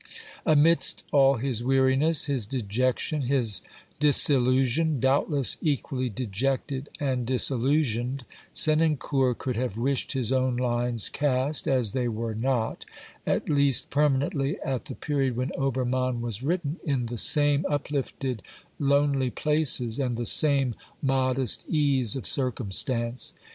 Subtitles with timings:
[0.47, 3.61] Amidst all his weariness, his dejection, his
[3.99, 11.91] disillusion, doubtless equally dejected and disillusionised, Senancour could have wished his own lines cast, as
[11.91, 12.83] they were not,
[13.27, 18.41] at least permanently at the period when Obertnann was written, in the same uplifted,
[18.79, 20.73] lonely places and the same
[21.03, 23.35] modest ease of circumstance.